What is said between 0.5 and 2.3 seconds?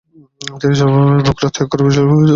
তিনি জন্মভূমি বুখারা ত্যাগ করে নিশাপুরে চলে যান।